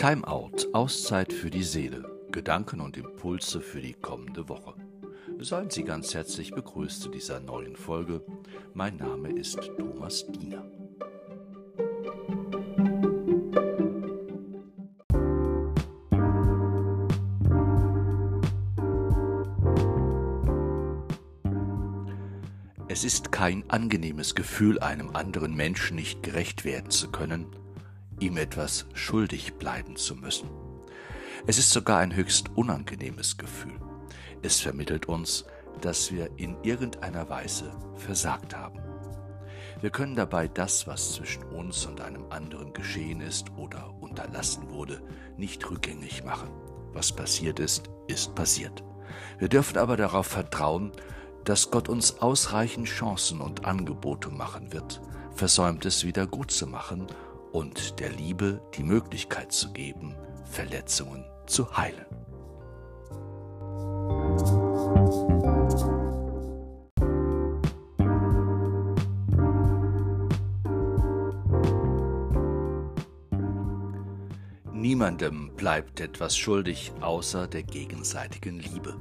Timeout, 0.00 0.72
Auszeit 0.72 1.30
für 1.30 1.50
die 1.50 1.62
Seele, 1.62 2.10
Gedanken 2.32 2.80
und 2.80 2.96
Impulse 2.96 3.60
für 3.60 3.82
die 3.82 3.92
kommende 3.92 4.48
Woche. 4.48 4.72
Seien 5.40 5.68
Sie 5.68 5.84
ganz 5.84 6.14
herzlich 6.14 6.52
begrüßt 6.54 7.02
zu 7.02 7.10
dieser 7.10 7.38
neuen 7.38 7.76
Folge. 7.76 8.24
Mein 8.72 8.96
Name 8.96 9.30
ist 9.30 9.60
Thomas 9.76 10.24
Diener. 10.26 10.64
Es 22.88 23.04
ist 23.04 23.32
kein 23.32 23.68
angenehmes 23.68 24.34
Gefühl, 24.34 24.78
einem 24.78 25.10
anderen 25.10 25.54
Menschen 25.54 25.96
nicht 25.96 26.22
gerecht 26.22 26.64
werden 26.64 26.88
zu 26.88 27.10
können, 27.10 27.44
ihm 28.20 28.36
etwas 28.36 28.86
schuldig 28.94 29.54
bleiben 29.54 29.96
zu 29.96 30.14
müssen. 30.14 30.48
Es 31.46 31.58
ist 31.58 31.70
sogar 31.70 31.98
ein 31.98 32.14
höchst 32.14 32.50
unangenehmes 32.54 33.38
Gefühl. 33.38 33.80
Es 34.42 34.60
vermittelt 34.60 35.06
uns, 35.06 35.44
dass 35.80 36.12
wir 36.12 36.30
in 36.36 36.56
irgendeiner 36.62 37.28
Weise 37.28 37.72
versagt 37.96 38.54
haben. 38.54 38.80
Wir 39.80 39.90
können 39.90 40.14
dabei 40.14 40.46
das, 40.46 40.86
was 40.86 41.14
zwischen 41.14 41.42
uns 41.44 41.86
und 41.86 42.02
einem 42.02 42.26
anderen 42.30 42.74
geschehen 42.74 43.22
ist 43.22 43.50
oder 43.56 43.94
unterlassen 44.00 44.68
wurde, 44.70 45.02
nicht 45.38 45.68
rückgängig 45.70 46.22
machen. 46.22 46.50
Was 46.92 47.12
passiert 47.12 47.60
ist, 47.60 47.88
ist 48.06 48.34
passiert. 48.34 48.84
Wir 49.38 49.48
dürfen 49.48 49.78
aber 49.78 49.96
darauf 49.96 50.26
vertrauen, 50.26 50.92
dass 51.44 51.70
Gott 51.70 51.88
uns 51.88 52.20
ausreichend 52.20 52.88
Chancen 52.88 53.40
und 53.40 53.64
Angebote 53.64 54.28
machen 54.28 54.72
wird, 54.74 55.00
Versäumtes 55.34 56.04
wieder 56.04 56.26
gut 56.26 56.50
zu 56.50 56.66
machen 56.66 57.06
und 57.52 58.00
der 58.00 58.10
Liebe 58.10 58.60
die 58.74 58.82
Möglichkeit 58.82 59.52
zu 59.52 59.72
geben, 59.72 60.14
Verletzungen 60.44 61.24
zu 61.46 61.76
heilen. 61.76 62.06
Niemandem 74.72 75.54
bleibt 75.56 76.00
etwas 76.00 76.36
schuldig 76.36 76.92
außer 77.00 77.46
der 77.46 77.62
gegenseitigen 77.62 78.58
Liebe. 78.58 78.96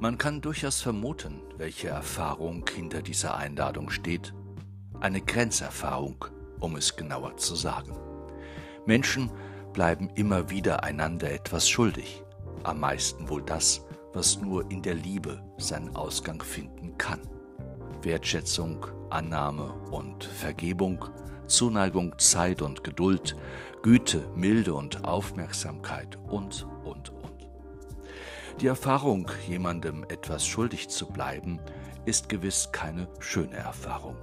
Man 0.00 0.16
kann 0.16 0.40
durchaus 0.40 0.80
vermuten, 0.80 1.42
welche 1.58 1.88
Erfahrung 1.88 2.64
hinter 2.74 3.02
dieser 3.02 3.36
Einladung 3.36 3.90
steht. 3.90 4.32
Eine 4.98 5.20
Grenzerfahrung, 5.20 6.24
um 6.60 6.76
es 6.76 6.96
genauer 6.96 7.36
zu 7.36 7.54
sagen. 7.54 7.96
Menschen 8.86 9.30
bleiben 9.72 10.10
immer 10.14 10.50
wieder 10.50 10.84
einander 10.84 11.30
etwas 11.30 11.68
schuldig, 11.68 12.22
am 12.64 12.80
meisten 12.80 13.28
wohl 13.28 13.42
das, 13.42 13.86
was 14.12 14.40
nur 14.40 14.70
in 14.70 14.82
der 14.82 14.94
Liebe 14.94 15.42
seinen 15.58 15.94
Ausgang 15.94 16.42
finden 16.42 16.96
kann. 16.98 17.20
Wertschätzung, 18.02 18.86
Annahme 19.10 19.72
und 19.90 20.24
Vergebung, 20.24 21.04
Zuneigung, 21.46 22.18
Zeit 22.18 22.62
und 22.62 22.84
Geduld, 22.84 23.36
Güte, 23.82 24.28
Milde 24.34 24.74
und 24.74 25.04
Aufmerksamkeit 25.04 26.18
und, 26.28 26.66
und, 26.84 27.10
und. 27.10 27.48
Die 28.60 28.66
Erfahrung, 28.66 29.30
jemandem 29.48 30.04
etwas 30.04 30.46
schuldig 30.46 30.88
zu 30.88 31.06
bleiben, 31.06 31.60
ist 32.04 32.28
gewiss 32.28 32.70
keine 32.72 33.08
schöne 33.18 33.56
Erfahrung. 33.56 34.16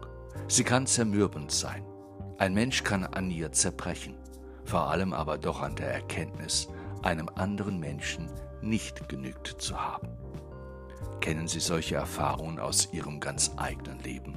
Sie 0.48 0.64
kann 0.64 0.88
zermürbend 0.88 1.52
sein. 1.52 1.84
Ein 2.38 2.54
Mensch 2.54 2.84
kann 2.84 3.04
an 3.04 3.32
ihr 3.32 3.52
zerbrechen, 3.52 4.16
vor 4.64 4.90
allem 4.92 5.14
aber 5.14 5.38
doch 5.38 5.62
an 5.62 5.76
der 5.76 5.92
Erkenntnis, 5.92 6.68
einem 7.02 7.30
anderen 7.36 7.80
Menschen 7.80 8.30
nicht 8.62 9.10
genügt 9.10 9.56
zu 9.60 9.80
haben. 9.80 10.10
Kennen 11.20 11.48
Sie 11.48 11.60
solche 11.60 11.96
Erfahrungen 11.96 12.60
aus 12.60 12.94
Ihrem 12.94 13.20
ganz 13.20 13.52
eigenen 13.58 14.00
Leben? 14.00 14.36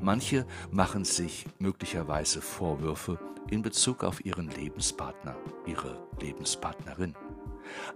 Manche 0.00 0.44
machen 0.70 1.04
sich 1.04 1.46
möglicherweise 1.58 2.42
Vorwürfe 2.42 3.18
in 3.50 3.62
Bezug 3.62 4.02
auf 4.02 4.24
ihren 4.24 4.48
Lebenspartner, 4.48 5.36
ihre 5.66 6.02
Lebenspartnerin. 6.20 7.14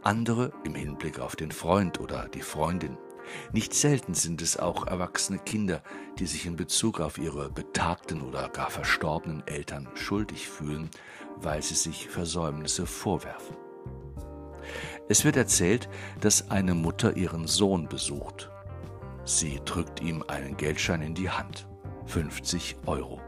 Andere 0.03 0.53
im 0.65 0.75
Hinblick 0.75 1.19
auf 1.19 1.35
den 1.35 1.51
Freund 1.51 1.99
oder 2.01 2.29
die 2.29 2.43
Freundin. 2.43 2.97
Nicht 3.53 3.75
selten 3.75 4.15
sind 4.15 4.43
es 4.43 4.59
auch 4.59 4.87
erwachsene 4.87 5.39
Kinder, 5.39 5.83
die 6.19 6.27
sich 6.27 6.47
in 6.47 6.57
Bezug 6.57 7.01
auf 7.01 7.19
ihre 7.19 7.51
betagten 7.51 8.23
oder 8.23 8.49
gar 8.49 8.71
verstorbenen 8.71 9.47
Eltern 9.47 9.89
schuldig 9.95 10.49
fühlen, 10.49 10.91
weil 11.37 11.63
sie 11.63 11.75
sich 11.75 12.09
Versäumnisse 12.09 12.87
vorwerfen. 12.87 13.57
Es 15.09 15.25
wird 15.25 15.37
erzählt, 15.37 15.89
dass 16.21 16.51
eine 16.51 16.75
Mutter 16.75 17.17
ihren 17.17 17.47
Sohn 17.47 17.89
besucht. 17.89 18.51
Sie 19.25 19.61
drückt 19.65 20.01
ihm 20.01 20.25
einen 20.27 20.57
Geldschein 20.57 21.03
in 21.03 21.15
die 21.15 21.31
Hand. 21.31 21.69
50 22.07 22.77
Euro. 22.87 23.21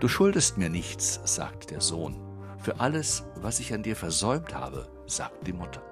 Du 0.00 0.08
schuldest 0.08 0.58
mir 0.58 0.70
nichts, 0.70 1.20
sagt 1.24 1.70
der 1.70 1.80
Sohn. 1.80 2.16
Für 2.58 2.80
alles, 2.80 3.24
was 3.36 3.60
ich 3.60 3.72
an 3.72 3.82
dir 3.82 3.96
versäumt 3.96 4.54
habe, 4.54 4.88
sagt 5.06 5.46
die 5.46 5.52
Mutter. 5.52 5.82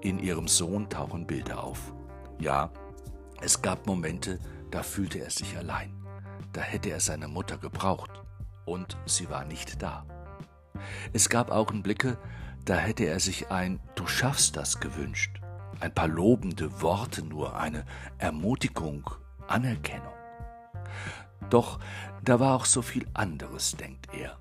In 0.00 0.18
ihrem 0.18 0.48
Sohn 0.48 0.88
tauchen 0.88 1.26
Bilder 1.26 1.62
auf. 1.62 1.92
Ja, 2.38 2.70
es 3.40 3.62
gab 3.62 3.86
Momente, 3.86 4.38
da 4.70 4.82
fühlte 4.82 5.18
er 5.18 5.30
sich 5.30 5.56
allein. 5.56 5.92
Da 6.52 6.60
hätte 6.60 6.90
er 6.90 7.00
seine 7.00 7.28
Mutter 7.28 7.58
gebraucht. 7.58 8.10
Und 8.64 8.96
sie 9.06 9.30
war 9.30 9.44
nicht 9.44 9.82
da. 9.82 10.04
Es 11.12 11.28
gab 11.28 11.50
Augenblicke, 11.50 12.18
da 12.64 12.74
hätte 12.76 13.04
er 13.04 13.20
sich 13.20 13.50
ein 13.50 13.80
Du 13.94 14.06
schaffst 14.06 14.56
das 14.56 14.80
gewünscht. 14.80 15.40
Ein 15.80 15.94
paar 15.94 16.08
lobende 16.08 16.82
Worte 16.82 17.22
nur, 17.22 17.56
eine 17.56 17.84
Ermutigung, 18.18 19.08
Anerkennung. 19.46 20.12
Doch 21.48 21.78
da 22.24 22.40
war 22.40 22.56
auch 22.56 22.64
so 22.64 22.82
viel 22.82 23.06
anderes, 23.14 23.76
denkt 23.76 24.08
er. 24.12 24.36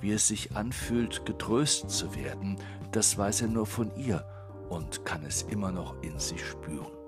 Wie 0.00 0.12
es 0.12 0.28
sich 0.28 0.56
anfühlt, 0.56 1.26
getröstet 1.26 1.90
zu 1.90 2.14
werden, 2.14 2.58
das 2.92 3.18
weiß 3.18 3.42
er 3.42 3.48
nur 3.48 3.66
von 3.66 3.94
ihr 3.96 4.24
und 4.68 5.04
kann 5.04 5.24
es 5.24 5.42
immer 5.42 5.72
noch 5.72 6.00
in 6.02 6.18
sich 6.18 6.44
spüren. 6.44 7.03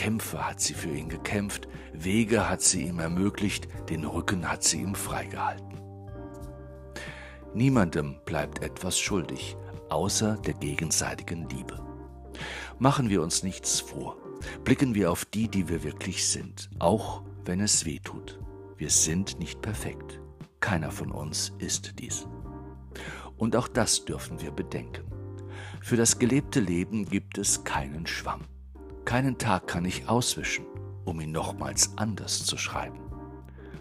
Kämpfe 0.00 0.46
hat 0.46 0.62
sie 0.62 0.72
für 0.72 0.88
ihn 0.88 1.10
gekämpft, 1.10 1.68
Wege 1.92 2.48
hat 2.48 2.62
sie 2.62 2.86
ihm 2.86 3.00
ermöglicht, 3.00 3.68
den 3.90 4.06
Rücken 4.06 4.50
hat 4.50 4.64
sie 4.64 4.80
ihm 4.80 4.94
freigehalten. 4.94 5.78
Niemandem 7.52 8.16
bleibt 8.24 8.62
etwas 8.62 8.98
schuldig, 8.98 9.58
außer 9.90 10.38
der 10.38 10.54
gegenseitigen 10.54 11.46
Liebe. 11.50 11.84
Machen 12.78 13.10
wir 13.10 13.20
uns 13.20 13.42
nichts 13.42 13.78
vor, 13.78 14.16
blicken 14.64 14.94
wir 14.94 15.12
auf 15.12 15.26
die, 15.26 15.48
die 15.48 15.68
wir 15.68 15.84
wirklich 15.84 16.26
sind, 16.26 16.70
auch 16.78 17.22
wenn 17.44 17.60
es 17.60 17.84
weh 17.84 17.98
tut. 17.98 18.40
Wir 18.78 18.88
sind 18.88 19.38
nicht 19.38 19.60
perfekt. 19.60 20.18
Keiner 20.60 20.92
von 20.92 21.12
uns 21.12 21.52
ist 21.58 21.98
dies. 21.98 22.26
Und 23.36 23.54
auch 23.54 23.68
das 23.68 24.06
dürfen 24.06 24.40
wir 24.40 24.50
bedenken. 24.50 25.04
Für 25.82 25.96
das 25.98 26.18
gelebte 26.18 26.60
Leben 26.60 27.04
gibt 27.04 27.36
es 27.36 27.64
keinen 27.64 28.06
Schwamm. 28.06 28.46
Keinen 29.10 29.38
Tag 29.38 29.66
kann 29.66 29.84
ich 29.84 30.08
auswischen, 30.08 30.66
um 31.04 31.20
ihn 31.20 31.32
nochmals 31.32 31.90
anders 31.96 32.46
zu 32.46 32.56
schreiben. 32.56 33.00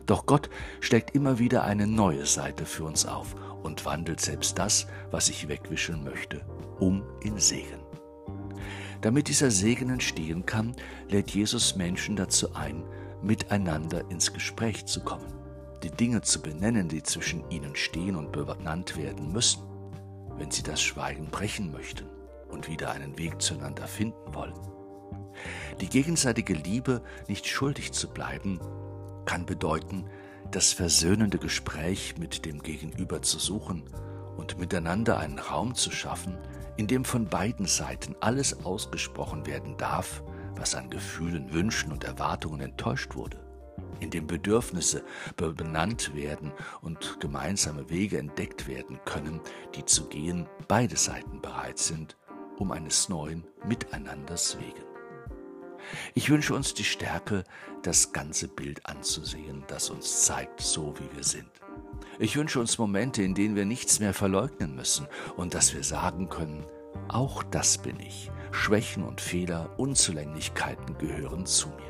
Doch 0.07 0.25
Gott 0.25 0.49
steckt 0.79 1.13
immer 1.13 1.37
wieder 1.37 1.65
eine 1.65 1.85
neue 1.85 2.25
Seite 2.25 2.65
für 2.65 2.83
uns 2.85 3.05
auf 3.05 3.35
und 3.61 3.85
wandelt 3.85 4.21
selbst 4.21 4.57
das, 4.57 4.87
was 5.11 5.29
ich 5.29 5.47
wegwischen 5.47 6.03
möchte, 6.03 6.43
um 6.79 7.03
in 7.21 7.37
Segen. 7.37 7.79
Damit 9.01 9.27
dieser 9.27 9.51
Segen 9.51 9.91
entstehen 9.91 10.47
kann, 10.47 10.75
lädt 11.09 11.29
Jesus 11.29 11.75
Menschen 11.75 12.15
dazu 12.15 12.55
ein, 12.55 12.83
miteinander 13.21 14.09
ins 14.09 14.33
Gespräch 14.33 14.87
zu 14.87 15.01
kommen, 15.01 15.31
die 15.83 15.91
Dinge 15.91 16.21
zu 16.21 16.41
benennen, 16.41 16.89
die 16.89 17.03
zwischen 17.03 17.47
ihnen 17.51 17.75
stehen 17.75 18.15
und 18.15 18.31
benannt 18.31 18.97
werden 18.97 19.31
müssen, 19.31 19.61
wenn 20.39 20.49
sie 20.49 20.63
das 20.63 20.81
Schweigen 20.81 21.27
brechen 21.27 21.71
möchten 21.71 22.07
und 22.49 22.67
wieder 22.67 22.89
einen 22.89 23.15
Weg 23.19 23.39
zueinander 23.43 23.85
finden 23.85 24.33
wollen. 24.33 24.78
Die 25.81 25.89
gegenseitige 25.89 26.53
Liebe, 26.53 27.01
nicht 27.27 27.47
schuldig 27.47 27.91
zu 27.93 28.09
bleiben, 28.09 28.59
kann 29.25 29.45
bedeuten, 29.45 30.05
das 30.51 30.73
versöhnende 30.73 31.37
Gespräch 31.37 32.15
mit 32.17 32.45
dem 32.45 32.61
Gegenüber 32.63 33.21
zu 33.21 33.39
suchen 33.39 33.83
und 34.37 34.57
miteinander 34.57 35.19
einen 35.19 35.39
Raum 35.39 35.75
zu 35.75 35.91
schaffen, 35.91 36.37
in 36.77 36.87
dem 36.87 37.05
von 37.05 37.27
beiden 37.27 37.65
Seiten 37.65 38.15
alles 38.19 38.65
ausgesprochen 38.65 39.45
werden 39.45 39.77
darf, 39.77 40.23
was 40.55 40.75
an 40.75 40.89
Gefühlen, 40.89 41.53
Wünschen 41.53 41.91
und 41.91 42.03
Erwartungen 42.03 42.61
enttäuscht 42.61 43.15
wurde, 43.15 43.37
in 43.99 44.09
dem 44.09 44.27
Bedürfnisse 44.27 45.03
benannt 45.35 46.15
werden 46.15 46.51
und 46.81 47.19
gemeinsame 47.19 47.89
Wege 47.89 48.17
entdeckt 48.17 48.67
werden 48.67 48.99
können, 49.05 49.41
die 49.75 49.85
zu 49.85 50.07
gehen 50.07 50.47
beide 50.67 50.95
Seiten 50.95 51.41
bereit 51.41 51.79
sind, 51.79 52.17
um 52.57 52.71
eines 52.71 53.09
neuen 53.09 53.45
Miteinanders 53.67 54.57
wegen. 54.57 54.88
Ich 56.13 56.29
wünsche 56.29 56.53
uns 56.53 56.73
die 56.73 56.83
Stärke, 56.83 57.43
das 57.83 58.11
ganze 58.11 58.47
Bild 58.47 58.85
anzusehen, 58.85 59.63
das 59.67 59.89
uns 59.89 60.23
zeigt, 60.23 60.61
so 60.61 60.93
wie 60.99 61.15
wir 61.15 61.23
sind. 61.23 61.49
Ich 62.19 62.35
wünsche 62.35 62.59
uns 62.59 62.77
Momente, 62.77 63.23
in 63.23 63.33
denen 63.33 63.55
wir 63.55 63.65
nichts 63.65 63.99
mehr 63.99 64.13
verleugnen 64.13 64.75
müssen 64.75 65.07
und 65.37 65.53
dass 65.53 65.73
wir 65.73 65.83
sagen 65.83 66.29
können, 66.29 66.65
auch 67.07 67.43
das 67.43 67.77
bin 67.77 67.99
ich. 67.99 68.29
Schwächen 68.51 69.03
und 69.03 69.21
Fehler, 69.21 69.69
Unzulänglichkeiten 69.77 70.97
gehören 70.97 71.45
zu 71.45 71.69
mir. 71.69 71.89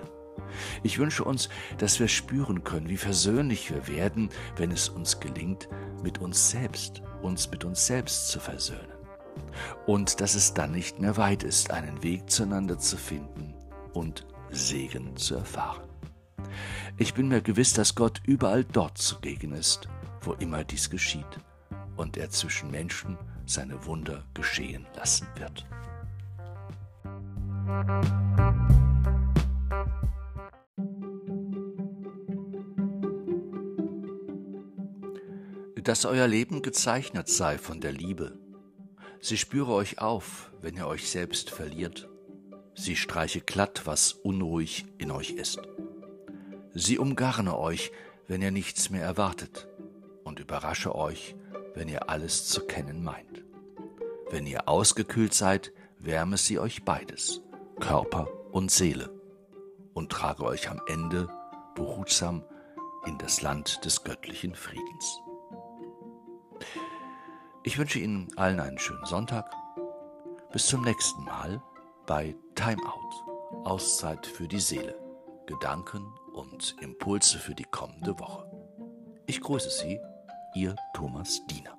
Ich 0.83 0.99
wünsche 0.99 1.23
uns, 1.23 1.49
dass 1.77 1.99
wir 1.99 2.07
spüren 2.07 2.63
können, 2.63 2.89
wie 2.89 2.97
versöhnlich 2.97 3.71
wir 3.71 3.87
werden, 3.87 4.29
wenn 4.55 4.71
es 4.71 4.89
uns 4.89 5.19
gelingt, 5.19 5.69
mit 6.03 6.19
uns 6.19 6.49
selbst, 6.49 7.01
uns 7.21 7.49
mit 7.51 7.65
uns 7.65 7.85
selbst 7.85 8.29
zu 8.29 8.39
versöhnen. 8.39 8.93
Und 9.85 10.21
dass 10.21 10.35
es 10.35 10.53
dann 10.53 10.71
nicht 10.71 10.99
mehr 10.99 11.17
weit 11.17 11.43
ist, 11.43 11.71
einen 11.71 12.03
Weg 12.03 12.29
zueinander 12.29 12.77
zu 12.77 12.97
finden 12.97 13.48
und 13.99 14.25
Segen 14.49 15.17
zu 15.17 15.35
erfahren. 15.35 15.83
Ich 16.97 17.13
bin 17.13 17.27
mir 17.27 17.41
gewiss, 17.41 17.73
dass 17.73 17.95
Gott 17.95 18.21
überall 18.25 18.63
dort 18.63 18.97
zugegen 18.97 19.51
ist, 19.51 19.87
wo 20.21 20.33
immer 20.33 20.63
dies 20.63 20.89
geschieht, 20.89 21.39
und 21.97 22.17
er 22.17 22.29
zwischen 22.29 22.71
Menschen 22.71 23.17
seine 23.45 23.85
Wunder 23.85 24.23
geschehen 24.33 24.87
lassen 24.95 25.27
wird. 25.35 25.65
Dass 35.75 36.05
euer 36.05 36.27
Leben 36.27 36.61
gezeichnet 36.61 37.29
sei 37.29 37.57
von 37.57 37.81
der 37.81 37.91
Liebe. 37.91 38.37
Sie 39.21 39.37
spüre 39.37 39.73
euch 39.73 39.99
auf, 39.99 40.51
wenn 40.61 40.75
ihr 40.75 40.87
euch 40.87 41.09
selbst 41.09 41.49
verliert. 41.49 42.07
Sie 42.73 42.95
streiche 42.95 43.41
glatt, 43.41 43.81
was 43.85 44.13
unruhig 44.13 44.85
in 44.97 45.11
euch 45.11 45.31
ist. 45.31 45.61
Sie 46.73 46.97
umgarne 46.97 47.57
euch, 47.57 47.91
wenn 48.27 48.41
ihr 48.41 48.51
nichts 48.51 48.89
mehr 48.89 49.03
erwartet, 49.03 49.67
und 50.23 50.39
überrasche 50.39 50.95
euch, 50.95 51.35
wenn 51.73 51.87
ihr 51.87 52.09
alles 52.09 52.47
zu 52.47 52.65
kennen 52.65 53.03
meint. 53.03 53.43
Wenn 54.29 54.45
ihr 54.45 54.67
ausgekühlt 54.67 55.33
seid, 55.33 55.73
wärme 55.97 56.37
sie 56.37 56.59
euch 56.59 56.83
beides, 56.85 57.41
Körper 57.79 58.27
und 58.51 58.71
Seele, 58.71 59.09
und 59.93 60.11
trage 60.11 60.43
euch 60.43 60.69
am 60.69 60.81
Ende 60.87 61.27
behutsam 61.75 62.43
in 63.05 63.17
das 63.17 63.41
Land 63.41 63.83
des 63.85 64.03
göttlichen 64.03 64.53
Friedens. 64.53 65.21
Ich 67.63 67.77
wünsche 67.77 67.99
Ihnen 67.99 68.27
allen 68.35 68.59
einen 68.59 68.79
schönen 68.79 69.05
Sonntag. 69.05 69.51
Bis 70.51 70.67
zum 70.67 70.83
nächsten 70.83 71.23
Mal 71.23 71.61
bei 72.05 72.35
Time 72.59 72.85
Out, 72.85 73.65
Auszeit 73.65 74.27
für 74.27 74.45
die 74.45 74.59
Seele, 74.59 74.93
Gedanken 75.45 76.13
und 76.33 76.75
Impulse 76.81 77.39
für 77.39 77.55
die 77.55 77.63
kommende 77.63 78.19
Woche. 78.19 78.51
Ich 79.27 79.39
grüße 79.39 79.69
Sie, 79.69 79.97
Ihr 80.55 80.75
Thomas 80.93 81.39
Diener. 81.47 81.78